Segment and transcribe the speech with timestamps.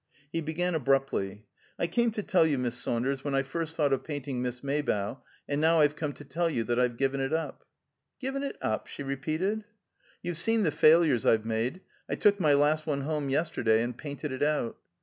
[0.31, 1.45] He began abruptly,
[1.77, 5.19] "I came to tell you, Miss Saunders, when I first thought of painting Miss Maybough,
[5.47, 7.67] and now I've come to tell you that I've given it up."
[8.19, 9.63] "Given it up?" she repeated.
[10.23, 11.81] "You've seen the failures I've made.
[12.09, 14.79] I took my last one home yesterday, and painted it out."